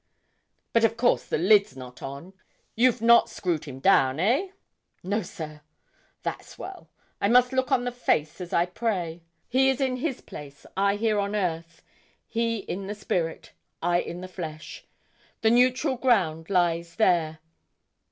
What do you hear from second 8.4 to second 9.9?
as I pray. He is